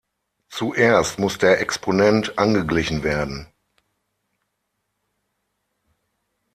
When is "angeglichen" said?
2.39-3.03